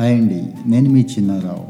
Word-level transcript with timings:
Hi 0.00 0.14
అండి. 0.14 0.52
నేను 0.66 0.90
మీ 0.90 1.00
చిన్నారావు. 1.00 1.66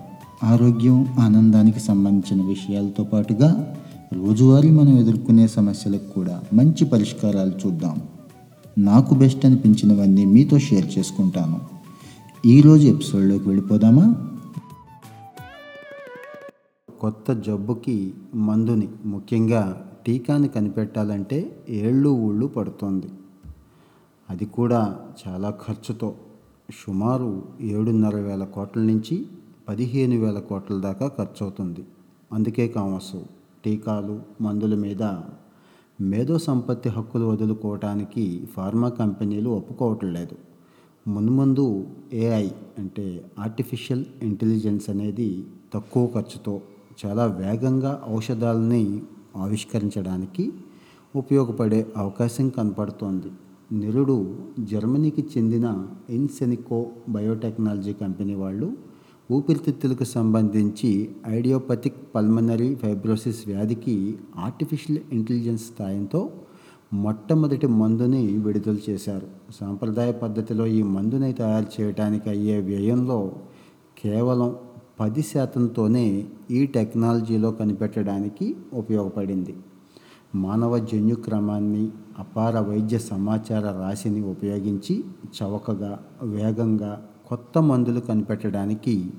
ఆరోగ్యం 0.47 1.07
ఆనందానికి 1.19 1.81
సంబంధించిన 1.81 2.47
విషయాలతో 2.47 3.05
పాటుగా 3.05 3.77
రోజువారీ 4.13 4.71
మనం 4.71 4.99
ఎదుర్కొనే 4.99 5.47
సమస్యలకు 5.47 6.13
కూడా 6.13 6.43
మంచి 6.55 6.85
పరిష్కారాలు 6.85 7.53
చూద్దాం. 7.67 8.03
నాకు 8.79 9.15
బెస్ట్ 9.15 9.47
అనిపించినవన్నీ 9.47 10.25
మీతో 10.25 10.59
షేర్ 10.59 10.99
చేసుకుంటాను. 10.99 11.61
ఈరోజు 12.47 12.87
ఎపిసోడ్లోకి 12.87 13.49
వెళ్ళిపోదామా? 13.49 14.31
కొత్త 17.01 17.33
జబ్బుకి 17.33 18.15
మందుని 18.35 18.89
ముఖ్యంగా 19.05 19.91
టీకాని 20.07 20.49
కనిపెట్టాలంటే 20.49 21.57
ఏళ్ళు 21.69 22.09
ఊళ్ళు 22.09 22.47
పడుతోంది. 22.47 23.07
అది 24.31 24.45
కూడా 24.45 24.97
చాలా 25.29 25.51
ఖర్చుతో. 25.51 26.15
సుమారు 26.69 27.29
ఏడున్నర 27.63 28.17
వేల 28.17 28.45
కోట్ల 28.45 28.81
నుంచి 28.81 29.27
పదిహేను 29.69 30.17
వేల 30.21 30.39
కోట్ల 30.39 30.81
దాకా 30.81 31.09
ఖర్చు 31.09 31.45
అవుతుంది 31.45 31.83
అందుకే 32.33 32.69
కావచ్చు 32.69 33.21
టీకాలు 33.65 34.21
మందుల 34.41 34.75
మీద 34.75 35.03
మేధో 36.01 36.39
సంపత్తి 36.39 36.89
హక్కులు 36.89 37.25
వదులుకోవటానికి 37.25 38.47
ఫార్మా 38.57 38.89
కంపెనీలు 38.89 39.51
ఒప్పుకోవటం 39.51 40.13
లేదు. 40.13 40.37
మున్ముందు 41.07 41.87
ఏఐ 42.13 42.47
అంటే 42.79 43.25
ఆర్టిఫిషియల్ 43.39 44.05
ఇంటెలిజెన్స్ 44.23 44.91
అనేది 44.91 45.45
తక్కువ 45.75 46.07
ఖర్చుతో 46.07 46.63
చాలా 47.07 47.27
వేగంగా 47.27 48.05
ఔషధాలని 48.09 49.03
ఆవిష్కరించడానికి 49.37 50.53
ఉపయోగపడే 51.17 51.87
అవకాశం 51.97 52.49
కనపడుతోంది. 52.49 53.31
నిరుడు 53.71 54.15
జర్మనీకి 54.61 55.23
చెందిన 55.23 55.67
ఇన్సెనికో 56.11 56.87
బయోటెక్నాలజీ 57.09 57.93
కంపెనీ 57.93 58.35
వాళ్ళు 58.35 58.69
ఊపిరితిత్తులకు 59.31 60.05
సంబంధించి 60.05 61.11
ఐడియోపతిక్ 61.29 62.15
పల్మనరీ 62.15 62.75
ఫైబ్రోసిస్ 62.75 63.43
వ్యాధికి 63.47 64.19
ఆర్టిఫిషియల్ 64.37 65.01
ఇంటెలిజెన్స్ 65.13 65.67
సాయంతో 65.79 66.31
మొట్టమొదటి 66.93 67.67
మందుని 67.67 68.23
విడుదల 68.37 68.79
చేశారు. 68.91 69.29
సాంప్రదాయ 69.61 70.13
పద్ధతిలో 70.13 70.67
ఈ 70.67 70.83
మందుని 70.83 71.33
తయారు 71.33 71.69
చేయడానికి 71.77 72.31
అయ్యే 72.31 72.61
వ్యయంలో 72.61 73.33
కేవలం 74.03 74.57
పది 75.01 75.23
శాతంతోనే 75.23 76.27
ఈ 76.51 76.67
టెక్నాలజీలో 76.67 77.51
కనిపెట్టడానికి 77.51 78.57
ఉపయోగపడింది. 78.73 79.55
మానవ 80.35 80.79
జన్యు 80.79 81.15
క్రమాన్ని 81.15 81.89
అపార 82.19 82.59
వైద్య 82.61 82.99
సమాచార 82.99 83.81
రాశిని 83.81 84.21
ఉపయోగించి 84.21 85.05
చవకగా 85.27 86.01
వేగంగా 86.23 87.09
కొత్త 87.27 87.59
మందులు 87.59 88.01
కనిపెట్టడానికి 88.01 89.11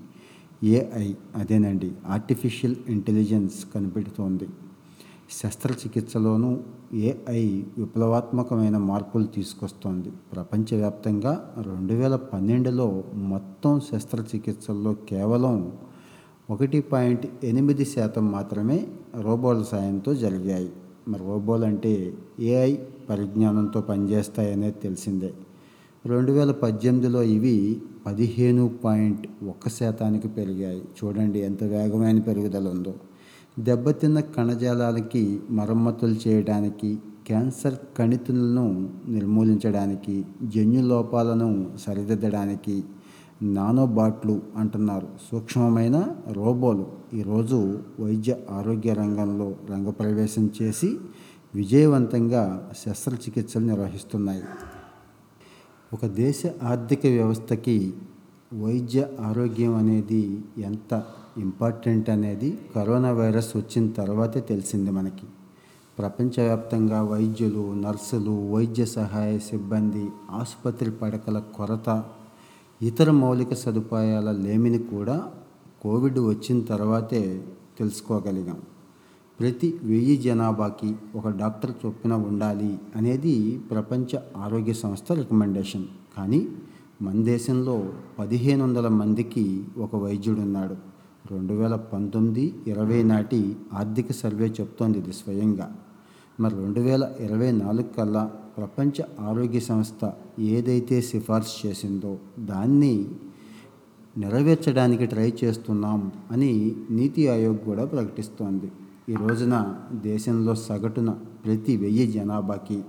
ఏఐ 0.63 1.13
అదేనండి 1.35 1.91
ఆర్టిఫిషియల్ 2.07 2.75
ఇంటెలిజెన్స్ 2.89 3.65
కనిపెడుతోంది. 3.75 4.47
శస్త్రచికిత్సలోనూ 5.31 6.57
ఏఐ 6.93 7.63
విప్లవాత్మకమైన 7.77 8.77
మార్పులు 8.77 9.23
తీసుకొస్తోంది. 9.23 10.11
ప్రపంచవ్యాప్తంగా 10.33 11.53
రెండు 11.61 11.93
వేల 11.93 12.15
పన్నెండులో 12.15 13.03
మొత్తం 13.15 13.79
శస్త్రచికిత్సల్లో 13.79 14.93
కేవలం 14.93 15.71
ఒకటి 16.49 16.81
పాయింట్ 16.81 17.27
ఎనిమిది 17.43 17.85
శాతం 17.85 18.31
మాత్రమే 18.31 18.87
రోబోల 19.21 19.63
సాయంతో 19.63 20.13
జరిగాయి. 20.13 20.71
మరి 21.09 21.21
రోబోలు 21.27 21.65
అంటే 21.65 22.13
ఏఐ 22.39 22.77
పరిజ్ఞానంతో 23.09 23.81
పనిచేస్తాయనేది 23.81 24.79
తెలిసిందే. 24.79 25.33
రెండు 26.05 26.31
వేల 26.31 26.51
పద్దెనిమిదిలో 26.51 27.23
ఇవి 27.23 27.81
పదిహేను 28.05 28.77
పాయింట్ 28.83 29.27
ఒక్క 29.49 29.69
శాతానికి 29.69 30.27
పెరిగాయి. 30.27 30.81
చూడండి 30.99 31.39
ఎంత 31.39 31.63
వేగమైన 31.63 32.19
పెరుగుదల 32.19 32.67
ఉందో 32.67 32.93
దెబ్బతిన్న 33.59 34.19
కణజాలాలకి 34.19 35.39
మరమ్మతులు 35.49 36.15
చేయడానికి 36.27 36.97
క్యాన్సర్ 37.27 37.75
కణితులను 37.97 38.89
నిర్మూలించడానికి 39.07 40.25
జన్యు 40.43 40.81
లోపాలను 40.81 41.71
సరిదిద్దడానికి 41.79 42.83
నానోబాట్లు 43.41 44.41
అంటున్నారు. 44.57 45.07
సూక్ష్మమైన 45.31 46.15
రోబోలు 46.31 46.87
ఈరోజు 47.13 47.79
వైద్య 47.99 48.37
ఆరోగ్య 48.51 48.93
రంగంలో 48.93 49.55
రంగప్రవేశం 49.69 50.51
చేసి 50.61 50.97
విజయవంతంగా 51.55 52.71
శస్త్రచికిత్సలు 52.77 53.65
నిర్వహిస్తున్నాయి. 53.65 54.43
ఒక 55.93 56.05
దేశ 56.05 56.41
ఆర్థిక 56.63 57.05
వ్యవస్థకి 57.05 57.93
వైద్య 58.53 59.07
ఆరోగ్యం 59.19 59.75
అనేది 59.75 60.41
ఎంత 60.57 61.03
ఇంపార్టెంట్ 61.37 62.09
అనేది 62.09 62.59
కరోనా 62.75 63.11
వైరస్ 63.11 63.57
వచ్చిన 63.57 63.91
తర్వాతే 63.91 64.39
తెలిసింది 64.39 64.91
మనకి. 64.91 65.25
ప్రపంచవ్యాప్తంగా 65.99 67.03
వైద్యులు 67.03 67.73
నర్సులు 67.73 68.51
వైద్య 68.51 68.85
సహాయ 68.85 69.39
సిబ్బంది 69.39 70.09
ఆసుపత్రి 70.31 70.91
పడకల 70.91 71.39
కొరత 71.39 72.03
ఇతర 72.81 73.11
మౌలిక 73.11 73.53
సదుపాయాల 73.53 74.31
లేమిని 74.31 74.79
కూడా 74.79 75.31
కోవిడ్ 75.81 76.19
వచ్చిన 76.19 76.61
తర్వాతే 76.61 77.45
తెలుసుకోగలిగాం. 77.79 78.59
ప్రతి 79.39 79.79
వెయ్యి 79.83 80.17
జనాభాకి 80.17 80.95
ఒక 81.15 81.27
డాక్టర్ 81.27 81.71
చొప్పున 81.71 82.13
ఉండాలి 82.13 82.79
అనేది 82.95 83.59
ప్రపంచ 83.71 84.19
ఆరోగ్య 84.37 84.73
సంస్థ 84.73 85.11
రికమెండేషన్. 85.11 85.85
కానీ 86.17 86.47
మన 87.01 87.23
దేశంలో 87.23 87.91
పదిహేను 88.19 88.63
వందల 88.63 88.87
మందికి 88.87 89.63
ఒక 89.77 89.95
వైద్యుడు 89.95 90.41
ఉన్నాడు 90.41 90.77
రెండు 91.31 91.53
వేల 91.53 91.75
పంతొమ్మిది 91.75 92.55
ఇరవై 92.67 93.03
నాటి 93.03 93.57
ఆర్థిక 93.73 94.11
సర్వే 94.11 94.47
చెప్తోంది 94.47 94.99
ఇది 94.99 95.13
స్వయంగా. 95.13 95.71
మరి 96.39 96.55
రెండు 96.55 96.79
వేల 96.79 97.11
ఇరవై 97.19 97.51
నాలుగు 97.51 97.89
కల్లా 97.97 98.31
ప్రపంచ 98.59 99.03
ఆరోగ్య 99.19 99.59
సంస్థ 99.69 100.11
ఏదైతే 100.39 100.95
సిఫార్సు 101.01 101.55
చేసిందో 101.65 102.11
దాన్ని 102.51 102.95
నెరవేర్చడానికి 104.17 105.05
ట్రై 105.05 105.27
చేస్తున్నాం 105.43 105.99
అని 106.31 106.53
నీతి 106.91 107.23
ఆయోగ్ 107.33 107.59
కూడా 107.65 107.83
ప్రకటిస్తోంది. 107.85 108.69
ఈ 109.09 109.15
రోజున 109.15 109.55
దేశంలో 110.07 110.53
సగటున 110.55 111.09
ప్రతి 111.45 111.73
వెయ్యి 111.77 112.05
జనాభాకి 112.11 112.79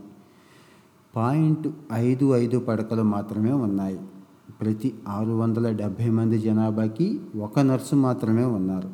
పాయింట్ 1.14 1.66
ఐదు 2.06 2.26
ఐదు 2.38 2.58
పడకలు 2.58 3.04
మాత్రమే 3.14 3.52
ఉన్నాయి. 3.66 3.98
ప్రతి 4.60 4.88
ఆరు 5.08 5.34
వందల 5.42 5.66
డెబ్భై 5.72 6.08
మంది 6.10 6.38
జనాభాకి 6.38 7.06
ఒక 7.36 7.60
నర్సు 7.60 7.94
మాత్రమే 8.06 8.44
ఉన్నారు. 8.56 8.90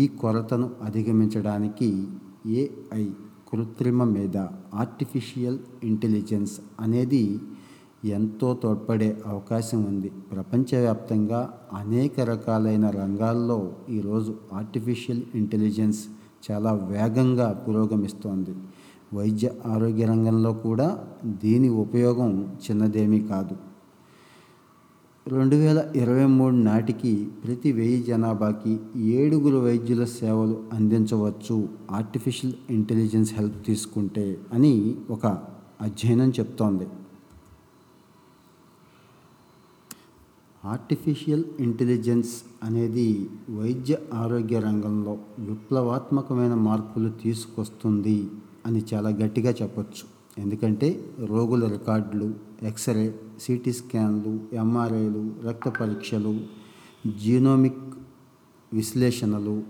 ఈ 0.00 0.02
కొరతను 0.20 0.66
అధిగమించడానికి 0.82 1.90
ఏఐ 2.60 3.06
కృత్రిమ 3.52 4.04
మీద 4.04 4.36
ఆర్టిఫిషియల్ 4.74 5.58
ఇంటెలిజెన్స్ 5.84 6.60
అనేది 6.80 7.38
ఎంతో 8.04 8.54
తోడ్పడే 8.54 9.22
అవకాశం 9.26 9.82
ఉంది. 9.82 10.08
ప్రపంచవ్యాప్తంగా 10.08 11.58
అనేక 11.72 12.20
రకాలైన 12.20 12.90
రంగాల్లో 12.90 13.72
ఈరోజు 13.90 14.34
ఆర్టిఫిషియల్ 14.52 15.22
ఇంటెలిజెన్స్ 15.34 16.06
చాలా 16.50 16.72
వేగంగా 16.72 17.64
పురోగమిస్తోంది. 17.68 18.54
వైద్య 19.14 19.50
ఆరోగ్య 19.66 20.06
రంగంలో 20.06 20.52
కూడా 20.52 21.04
దీని 21.24 21.68
ఉపయోగం 21.68 22.56
చిన్నదేమీ 22.64 23.20
కాదు. 23.20 23.56
రెండు 25.28 25.56
వేల 25.56 25.92
ఇరవై 25.96 26.26
మూడు 26.26 26.54
నాటికి 26.54 27.28
ప్రతి 27.44 27.72
వెయ్యి 27.72 28.02
జనాభాకి 28.02 28.80
ఏడుగురు 28.96 29.56
వైద్యుల 29.56 30.04
సేవలు 30.04 30.64
అందించవచ్చు. 30.72 31.68
ఆర్టిఫిషియల్ 31.90 32.54
ఇంటెలిజెన్స్ 32.70 33.34
హెల్ప్ 33.34 33.66
తీసుకుంటే 33.66 34.40
అని 34.52 34.94
ఒక 35.10 35.26
అధ్యయనం 35.80 36.30
చెప్తోంది. 36.30 36.86
ఆర్టిఫిషియల్ 40.64 41.44
ఇంటెలిజెన్స్ 41.60 42.34
అనేది 42.62 43.28
వైద్య 43.50 43.98
ఆరోగ్య 44.14 44.60
రంగంలో 44.60 45.18
విప్లవాత్మకమైన 45.38 46.54
మార్పులు 46.54 47.08
తీసుకొస్తుంది 47.08 48.28
అని 48.66 48.84
చాలా 48.94 49.08
గట్టిగా 49.08 49.50
చెప్పచ్చు. 49.50 50.04
ఎందుకంటే 50.42 51.04
రోగుల 51.24 51.64
రికార్డులు 51.66 52.45
ఎక్స్రే 52.62 53.20
సిటీ 53.40 53.72
స్కాన్లు 53.72 54.40
ఎంఆర్ఐలు 54.52 55.34
రక్త 55.44 55.68
పరీక్షలు 55.68 56.40
జీనోమిక్ 57.24 57.94
విశ్లేషణలు 58.72 59.62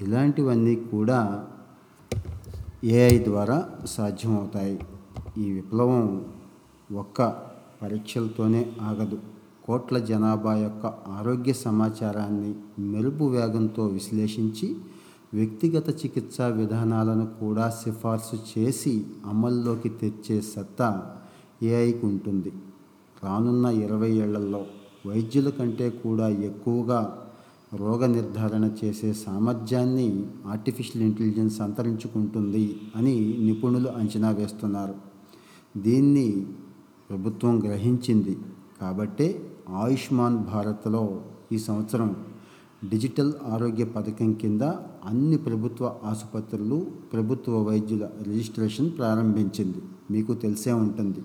ఇలాంటివన్నీ 0.00 0.76
కూడా 0.76 1.46
ఏఐ 2.84 3.24
ద్వారా 3.24 3.68
సాధ్యమవుతాయి. 3.84 4.80
ఈ 5.38 5.50
విప్లవం 5.50 6.24
ఒక్క 6.92 7.36
పరీక్షలతోనే 7.82 8.72
ఆగదు. 8.82 9.18
కోట్ల 9.64 9.98
జనాభా 9.98 10.54
యొక్క 10.54 10.86
ఆరోగ్య 10.86 11.52
సమాచారాన్ని 11.52 12.54
మెరుపు 12.78 13.24
వేగంతో 13.24 13.86
విశ్లేషించి 13.86 14.76
వ్యక్తిగత 15.34 15.90
చికిత్సా 15.90 16.46
విధానాలను 16.46 17.26
కూడా 17.26 17.70
సిఫార్సు 17.70 18.58
చేసి 18.58 19.06
అమల్లోకి 19.26 19.88
తెచ్చే 19.88 20.40
సత్తా 20.40 21.16
ఏఐకి 21.62 22.06
ఉంటుంది. 22.06 22.52
రానున్న 23.24 23.66
ఇరవై 23.66 24.10
ఏళ్ళలో 24.10 24.66
వైద్యుల 25.06 25.50
కంటే 25.50 25.90
కూడా 25.90 26.28
ఎక్కువగా 26.28 27.26
రోగ 27.74 28.06
నిర్ధారణ 28.06 28.70
చేసే 28.84 29.12
సామర్థ్యాన్ని 29.12 30.26
ఆర్టిఫిషియల్ 30.46 31.06
ఇంటెలిజెన్స్ 31.06 31.60
అంతరించుకుంటుంది 31.60 32.78
అని 32.96 33.38
నిపుణులు 33.40 33.88
అంచనా 33.88 34.30
వేస్తున్నారు. 34.30 34.94
దీన్ని 35.76 36.46
ప్రభుత్వం 37.10 37.62
గ్రహించింది. 37.62 38.38
కాబట్టే 38.80 39.52
ఆయుష్మాన్ 39.68 40.38
భారత్లో 40.38 41.24
ఈ 41.52 41.58
సంవత్సరం 41.58 42.16
డిజిటల్ 42.88 43.32
ఆరోగ్య 43.46 43.84
పథకం 43.84 44.32
కింద 44.32 44.62
అన్ని 45.04 45.38
ప్రభుత్వ 45.38 45.96
ఆసుపత్రులు 46.04 46.86
ప్రభుత్వ 47.12 47.58
వైద్యుల 47.58 48.10
రిజిస్ట్రేషన్ 48.22 48.90
ప్రారంభించింది. 48.98 49.78
మీకు 50.10 50.34
తెలిసే 50.34 50.72
ఉంటుంది. 50.72 51.20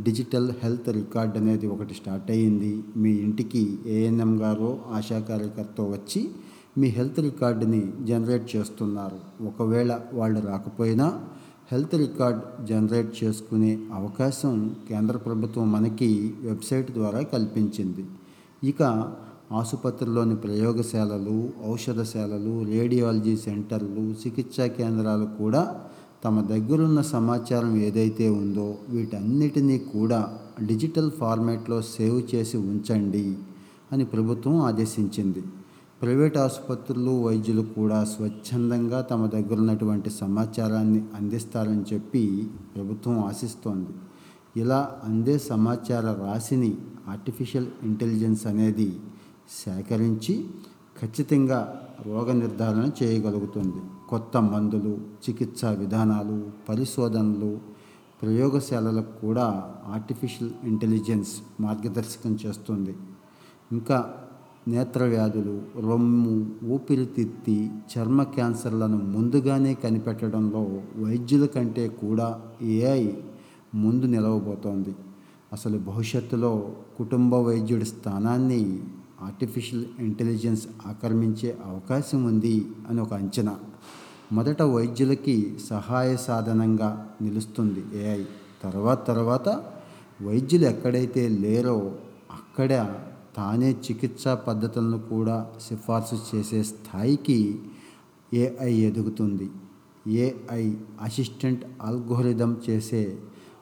డిజిటల్ 0.00 0.50
హెల్త్ 0.62 0.88
రికార్డ్ 0.88 1.36
అనేది 1.36 1.66
ఒకటి 1.66 1.94
స్టార్ట్ 1.94 2.30
అయ్యింది. 2.30 2.82
మీ 2.96 3.10
ఇంటికి 3.10 3.78
ఏఎన్ఎం 3.86 4.42
గారో 4.42 4.78
ఆశా 4.90 5.18
కార్యకర్త 5.18 5.80
వచ్చి 5.80 6.30
మీ 6.78 6.88
హెల్త్ 6.88 7.20
రికార్డుని 7.20 7.92
జనరేట్ 8.02 8.56
చేస్తున్నారు. 8.56 9.44
ఒకవేళ 9.44 10.00
వాళ్ళు 10.12 10.40
రాకపోయినా 10.40 11.22
హెల్త్ 11.72 11.94
రికార్డ్ 11.94 12.66
జనరేట్ 12.66 13.24
చేసుకునే 13.24 13.78
అవకాశం 13.92 14.76
కేంద్ర 14.88 15.16
ప్రభుత్వం 15.16 15.72
మనకి 15.72 16.34
వెబ్సైట్ 16.40 16.90
ద్వారా 16.92 17.20
కల్పించింది. 17.22 18.04
ఇక 18.64 18.82
ఆసుపత్రిలోని 19.52 20.36
ప్రయోగశాలలు 20.36 21.50
ఔషధశాలలు 21.70 22.64
రేడియాలజీ 22.64 23.36
సెంటర్లు 23.36 24.14
చికిత్సా 24.26 24.66
కేంద్రాలు 24.66 25.24
కూడా 25.38 25.84
తమ 26.24 26.40
దగ్గరున్న 26.40 27.00
సమాచారం 27.00 27.76
ఏదైతే 27.76 28.30
ఉందో 28.30 28.78
వీటన్నిటినీ 28.88 29.78
కూడా 29.78 30.38
డిజిటల్ 30.62 31.10
ఫార్మాట్లో 31.10 31.82
సేవ్ 31.82 32.34
చేసి 32.34 32.56
ఉంచండి 32.56 33.36
అని 33.92 34.04
ప్రభుత్వం 34.04 34.56
ఆదేశించింది. 34.60 35.42
ప్రైవేట్ 36.02 36.36
ఆసుపత్రులు 36.36 37.10
వైద్యులు 37.10 37.62
కూడా 37.62 38.04
స్వచ్ఛందంగా 38.04 39.00
తమ 39.00 39.26
దగ్గర 39.26 39.58
ఉన్నటువంటి 39.58 40.10
సమాచారాన్ని 40.10 41.02
అందిస్తారని 41.14 41.84
చెప్పి 41.94 42.50
ప్రభుత్వం 42.76 43.24
ఆశిస్తోంది. 43.24 43.92
ఇలా 44.56 44.98
అందే 45.04 45.38
సమాచార 45.38 46.04
రాశిని 46.24 46.78
ఆర్టిఫిషియల్ 47.08 47.66
ఇంటెలిజెన్స్ 47.82 48.46
అనేది 48.46 49.00
సేకరించి 49.64 50.34
ఖచ్చితంగా 51.02 51.60
రోగ 52.06 52.32
నిర్ధారణ 52.32 52.90
చేయగలుగుతుంది. 53.02 53.82
కొత్త 54.12 54.36
మందులు 54.36 54.98
చికిత్సా 55.24 55.70
విధానాలు 55.70 56.50
పరిశోధనలు 56.68 57.58
ప్రయోగశాలలకు 58.22 59.12
కూడా 59.26 59.46
ఆర్టిఫిషియల్ 59.86 60.52
ఇంటెలిజెన్స్ 60.64 61.32
మార్గదర్శకం 61.60 62.38
చేస్తుంది. 62.46 62.94
ఇంకా 63.72 63.98
నేత్ర 64.68 65.04
వ్యాధులు 65.04 65.62
రొమ్ము 65.80 66.34
ఊపిరితిత్తి 66.64 67.70
చర్మ 67.92 68.22
క్యాన్సర్లను 68.22 68.98
ముందుగానే 68.98 69.74
కనిపెట్టడంలో 69.74 70.62
వైద్యుల 70.96 71.46
కంటే 71.46 71.88
కూడా 71.88 72.40
ఏఐ 72.62 73.12
ముందు 73.74 74.06
నిలవబోతోంది. 74.06 74.94
అసలు 75.52 75.78
భవిష్యత్తులో 75.78 76.52
కుటుంబ 76.98 77.34
వైద్యుడి 77.34 77.84
స్థానాన్ని 77.84 78.62
ఆర్టిఫిషియల్ 79.22 79.84
ఇంటెలిజెన్స్ 79.98 80.64
ఆక్రమించే 80.86 81.58
అవకాశం 81.64 82.24
ఉంది 82.24 82.56
అని 82.90 83.00
ఒక 83.00 83.14
అంచనా. 83.14 83.54
మొదట 84.32 84.62
వైద్యులకి 84.62 85.36
సహాయ 85.70 86.10
సాధనంగా 86.16 86.88
నిలుస్తుంది 87.22 87.82
ఏఐ 88.02 88.22
తర్వాత 88.62 89.06
తర్వాత 89.06 89.48
వైద్యులు 90.22 90.64
ఎక్కడైతే 90.64 91.28
లేరో 91.28 91.76
అక్కడ 92.32 92.72
తానే 93.36 93.70
చికిత్సా 93.70 94.34
పద్ధతులను 94.34 94.98
కూడా 94.98 95.36
సిఫార్సు 95.68 96.16
చేసే 96.30 96.62
స్థాయికి 96.62 97.38
ఏఐ 98.34 98.72
ఎదుగుతుంది. 98.80 99.50
ఏఐ 100.06 100.74
అసిస్టెంట్ 101.00 101.64
అల్గోరిథం 101.82 102.56
చేసే 102.70 103.18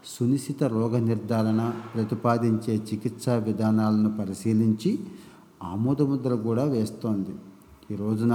సునిశ్చిత 0.07 0.63
రోగ 0.65 0.99
నిర్ధారణ 0.99 1.73
ప్రతిపాదించే 1.95 2.75
చికిత్సా 2.89 3.35
విధానాలను 3.35 4.11
పరిశీలించి 4.19 4.99
ఆమోదముద్ర 5.63 6.35
కూడా 6.35 6.65
వేస్తోంది. 6.65 7.35
ఈ 7.93 7.97
రోజున 7.97 8.35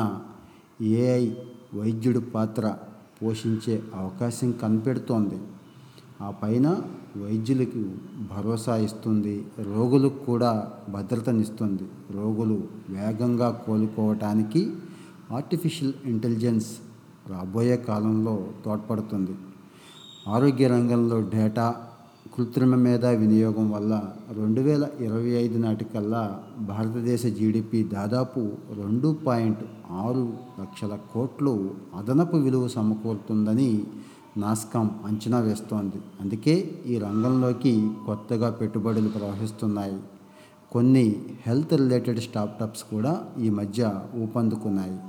ఏఐ 0.81 1.25
వైద్యుడి 1.75 2.19
పాత్ర 2.19 2.75
పోషించే 3.23 3.83
అవకాశం 3.95 4.51
కనిపెడుతోంది. 4.51 5.41
ఆ 6.21 6.31
పైన 6.31 6.81
వైద్యులకు 7.17 7.91
భరోసా 8.29 8.77
ఇస్తుంది. 8.77 9.47
రోగులకు 9.59 10.25
కూడా 10.25 10.73
భద్రతనిస్తుంది. 10.89 11.83
రోగులు 12.11 12.63
వేగంగా 12.89 13.63
కోలుకోవటానికి 13.67 14.75
ఆర్టిఫిషియల్ 15.31 15.93
ఇంటెలిజెన్స్ 16.05 16.77
రాబోయే 17.29 17.77
కాలంలో 17.77 18.47
తోడ్పడుతుంది. 18.65 19.35
ఆరోగ్య 20.27 20.67
రంగంలో 20.67 21.21
డేటా 21.21 21.87
కృత్రిమ 22.37 22.75
మేధా 22.75 23.09
వినియోగం 23.09 23.71
వల్ల 23.71 24.03
రెండు 24.37 24.61
వేల 24.61 24.87
ఇరవై 24.99 25.29
ఐదు 25.29 25.57
నాటికల్లా 25.57 26.43
భారతదేశ 26.59 27.25
జీడిపి 27.25 27.83
దాదాపు 27.83 28.39
రెండు 28.77 29.17
పాయింట్ 29.27 29.59
ఆరు 29.91 30.33
లక్షల 30.61 30.97
కోట్లు 31.13 31.69
అదనపు 31.95 32.37
విలువ 32.37 32.67
సమకూరుతుందని 32.67 33.83
నాస్కామ్ 34.37 34.89
అంచనా 35.05 35.39
వేస్తోంది. 35.39 35.95
అందుకే 36.21 36.81
ఈ 36.87 36.97
రంగంలోకి 36.97 37.91
కొత్తగా 38.05 38.49
పెట్టుబడులు 38.49 39.07
ప్రవహిస్తున్నాయి. 39.07 39.99
కొన్ని 40.71 41.15
హెల్త్ 41.47 41.73
రిలేటెడ్ 41.73 42.19
స్టార్టప్స్ 42.19 42.83
కూడా 42.83 43.23
ఈ 43.39 43.49
మధ్య 43.49 44.01
ఊపందుకున్నాయి. 44.15 44.99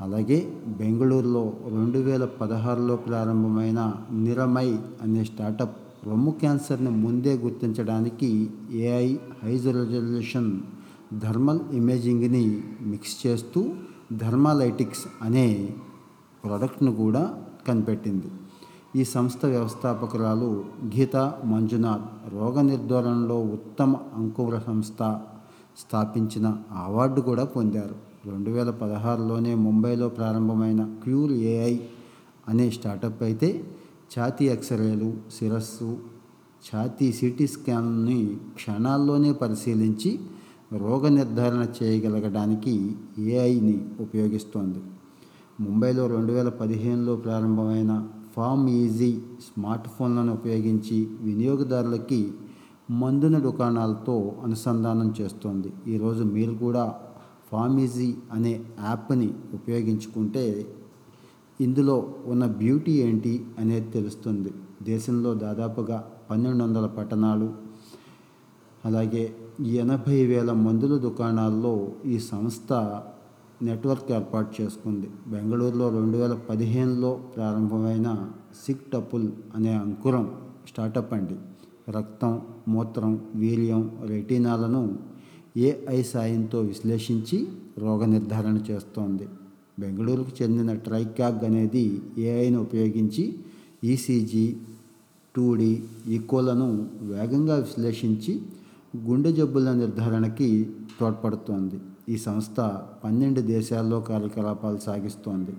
అలాగే 0.00 0.52
బెంగళూరులో 0.66 1.52
రెండు 1.68 1.98
వేల 1.98 2.24
పదహారులో 2.24 2.96
ప్రారంభమైన 2.96 3.94
నిరమై 4.12 4.78
అనే 5.02 5.24
స్టార్టప్ 5.24 5.89
రొమ్ము 6.06 6.30
క్యాన్సర్ని 6.30 6.90
ముందే 6.90 7.34
గుర్తించడానికి 7.34 8.50
ఏఐ 8.72 9.16
హై 9.42 9.56
రెజల్యూషన్ 9.56 10.60
థర్మల్ 11.20 11.60
ఇమేజింగ్ని 11.72 12.62
మిక్స్ 12.80 13.26
చేస్తూ 13.26 13.74
థర్మాలైటిక్స్ 14.12 15.04
అనే 15.22 15.68
ప్రోడక్ట్ను 16.44 16.94
కూడా 16.94 17.34
కనిపెట్టింది. 17.68 18.30
ఈ 18.96 19.04
సంస్థ 19.04 19.46
వ్యవస్థాపకురాలు 19.46 20.64
గీతా 20.86 21.38
మంజునాథ్ 21.44 22.34
రోగ 22.34 22.60
నిర్ధారణలో 22.60 23.40
ఉత్తమ 23.40 23.96
అంకుర 24.16 24.58
సంస్థ 24.58 25.20
స్థాపించిన 25.78 26.56
అవార్డు 26.72 27.20
కూడా 27.20 27.44
పొందారు. 27.44 27.94
రెండు 28.26 28.50
వేల 28.50 28.70
పదహారులోనే 28.70 29.54
ముంబైలో 29.54 30.08
ప్రారంభమైన 30.08 30.94
క్యూర్ 31.04 31.32
ఏఐ 31.32 31.78
అనే 32.48 32.70
స్టార్టప్ 32.70 33.22
అయితే 33.22 33.64
ఛాతీ 34.14 34.44
ఎక్స్రేలు 34.44 35.08
శిరస్సు 35.34 35.88
ఛాతీ 36.64 37.12
సిటీ 37.12 37.46
స్కాన్ని 37.46 38.38
క్షణాల్లోనే 38.56 39.32
పరిశీలించి 39.32 40.10
రోగ 40.72 41.08
నిర్ధారణ 41.08 41.62
చేయగలగడానికి 41.78 42.74
ఏఐని 43.18 43.76
ఉపయోగిస్తోంది. 44.00 44.80
ముంబైలో 45.60 46.06
రెండు 46.06 46.32
వేల 46.32 46.48
పదిహేనులో 46.48 47.16
ప్రారంభమైన 47.16 47.92
ఫామ్ 48.34 48.68
ఈజీ 48.68 49.12
స్మార్ట్ 49.46 49.88
ఫోన్లను 49.88 50.32
ఉపయోగించి 50.32 50.98
వినియోగదారులకి 51.20 52.20
మందుల 52.90 53.38
దుకాణాలతో 53.38 54.16
అనుసంధానం 54.44 55.14
చేస్తోంది. 55.20 55.72
ఈరోజు 55.86 56.24
మీరు 56.24 56.54
కూడా 56.54 56.84
ఫామ్ 57.50 57.80
ఈజీ 57.80 58.10
అనే 58.32 58.60
యాప్ని 58.84 59.30
ఉపయోగించుకుంటే 59.54 60.44
ఇందులో 61.60 62.14
ఉన్న 62.26 62.46
బ్యూటీ 62.46 62.92
ఏంటి 62.92 63.46
అనేది 63.58 63.90
తెలుస్తుంది. 63.90 64.50
దేశంలో 64.82 65.34
దాదాపుగా 65.34 65.98
పన్నెండు 66.30 66.64
వందల 66.64 66.86
పట్టణాలు 66.86 67.48
అలాగే 68.84 69.34
ఎనభై 69.82 70.26
వేల 70.26 70.50
మందుల 70.52 70.98
దుకాణాల్లో 70.98 71.72
ఈ 72.06 72.18
సంస్థ 72.18 72.72
నెట్వర్క్ 73.62 74.12
ఏర్పాటు 74.12 74.62
చేసుకుంది. 74.62 75.08
బెంగళూరులో 75.26 75.88
రెండు 75.88 76.18
వేల 76.18 76.34
పదిహేనులో 76.50 77.10
ప్రారంభమైన 77.34 78.28
సిక్ 78.64 78.86
టపుల్ 78.92 79.28
అనే 79.54 79.72
అంకురం 79.74 80.24
స్టార్టప్ 80.68 81.12
అండి. 81.14 81.36
రక్తం 81.96 82.40
మూత్రం 82.68 83.12
వీర్యం 83.34 83.82
రెటీనాలను 84.06 84.82
ఏఐ 85.56 86.02
సాయంతో 86.02 86.60
విశ్లేషించి 86.60 87.48
రోగ 87.78 88.04
నిర్ధారణ 88.04 88.56
చేస్తోంది. 88.70 89.28
బెంగళూరుకు 89.78 90.42
చెందిన 90.42 90.72
ట్రైక్యాగ్ 90.72 91.44
అనేది 91.44 92.00
ఏఐని 92.18 92.56
ఉపయోగించి 92.56 93.38
ఈసీజీ 93.84 94.56
టూ 95.36 95.54
డి 95.54 95.82
ఈకోలను 96.08 96.88
వేగంగా 97.02 97.54
విశ్లేషించి 97.54 98.42
గుండె 98.96 99.32
జబ్బుల 99.32 99.72
నిర్ధారణకి 99.72 100.70
తోడ్పడుతోంది. 101.00 101.78
ఈ 102.08 102.16
సంస్థ 102.16 102.60
పన్నెండు 103.04 103.40
దేశాల్లో 103.40 104.00
కార్యకలాపాలు 104.00 104.78
సాగిస్తోంది. 104.78 105.52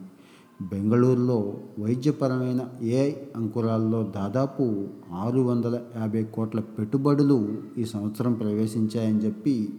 బెంగళూరులో 0.62 1.58
వైద్యపరమైన 1.80 2.70
ఏఐ 2.82 3.12
అంకురాల్లో 3.36 4.12
దాదాపు 4.15 4.88
ఆరు 5.13 5.39
వందల 5.39 5.80
యాభై 5.98 6.24
కోట్ల 6.24 6.60
పెట్టుబడులు 6.60 7.58
ఈ 7.77 7.86
సంవత్సరం 7.86 8.34
ప్రవేశించాయని 8.34 9.20
చెప్పి 9.20 9.70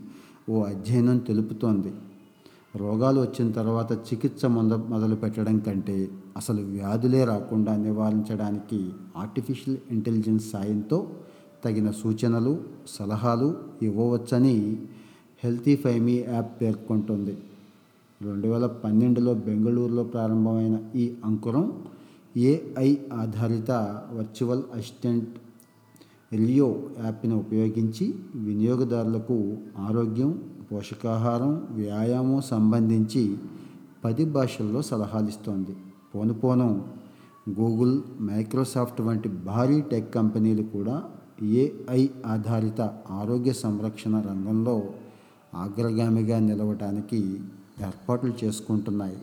ఓ 0.51 0.63
అధ్యయనం 0.63 1.19
తెలుపుతోంది. 1.19 1.93
రోగాలు 2.75 3.21
వచ్చిన 3.21 3.53
తర్వాత 3.53 3.93
చికిత్స 3.93 4.45
మొద 4.45 4.73
మొదలు 4.73 5.15
పెట్టడం 5.15 5.59
కంటే 5.59 6.11
అసలు 6.37 6.63
వ్యాధులే 6.63 7.25
రాకుండా 7.25 7.77
నివారించడానికి 7.77 8.91
ఆర్టిఫిషియల్ 9.17 9.79
ఇంటెలిజెన్స్ 9.91 10.51
సాయంతో 10.51 11.11
తగిన 11.65 11.91
సూచనలు 11.91 12.61
సలహాలు 12.89 13.57
ఇవ్వవచ్చని 13.83 14.77
హెల్తీ 15.45 15.77
ఫైమీ 15.77 16.25
యాప్ 16.29 16.63
పేర్కొంటుంది. 16.63 17.39
రెండు 18.23 18.49
వేల 18.49 18.67
పన్నెండులో 18.67 19.35
బెంగళూరులో 19.35 20.05
ప్రారంభమైన 20.05 20.81
ఈ 20.95 21.15
అంకురం 21.25 21.83
ఏఐ 22.37 22.97
ఆధారిత 23.13 23.71
వర్చువల్ 24.13 24.63
అసిస్టెంట్ 24.75 25.29
రియో 26.35 26.89
యాప్ని 27.05 27.35
ఉపయోగించి 27.35 28.15
వినియోగదారులకు 28.35 29.57
ఆరోగ్యం 29.79 30.43
పోషకాహారం 30.73 31.67
వ్యాయామం 31.71 32.41
సంబంధించి 32.41 33.37
పది 34.05 34.25
భాషల్లో 34.25 34.83
సలహాలు 34.83 35.29
ఇస్తోంది 35.29 35.77
పోను 36.15 36.35
పోను 36.35 36.85
గూగుల్ 37.49 38.03
మైక్రోసాఫ్ట్ 38.21 39.01
వంటి 39.01 39.29
భారీ 39.29 39.81
టెక్ 39.81 40.15
కంపెనీలు 40.15 40.63
కూడా 40.63 41.03
ఏఐ 41.43 42.09
ఆధారిత 42.27 42.81
ఆరోగ్య 43.11 43.53
సంరక్షణ 43.53 44.15
రంగంలో 44.21 44.83
అగ్రగామిగా 45.55 46.39
నిలవటానికి 46.39 47.21
ఏర్పాట్లు 47.81 48.33
చేసుకుంటున్నాయి. 48.45 49.19